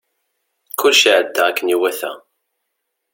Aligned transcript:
Kullec 0.79 1.03
iɛedda 1.11 1.41
akken 1.47 1.73
iwata. 1.75 2.11